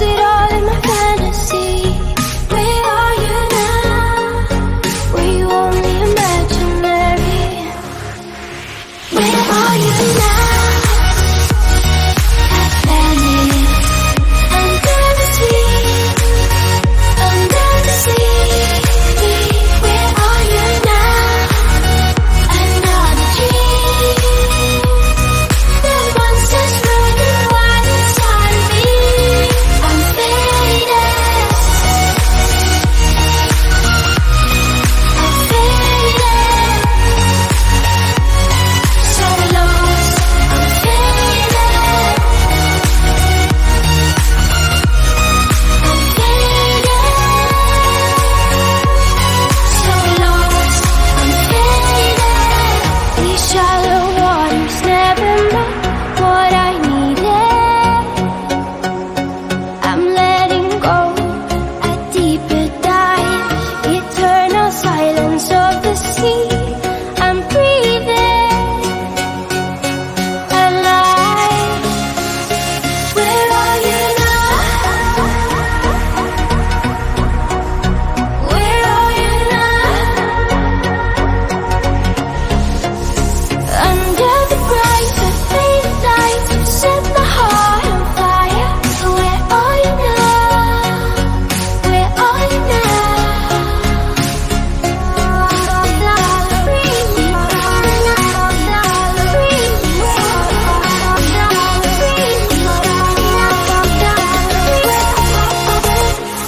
[0.00, 0.37] it all?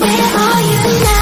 [0.00, 1.19] Where are you now?